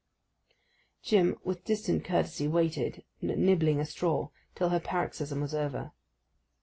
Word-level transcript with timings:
Jim 1.03 1.37
with 1.43 1.63
distant 1.63 2.03
courtesy 2.03 2.47
waited, 2.47 3.05
nibbling 3.21 3.79
a 3.79 3.85
straw, 3.85 4.29
till 4.55 4.69
her 4.69 4.79
paroxysm 4.79 5.39
was 5.41 5.53
over. 5.53 5.91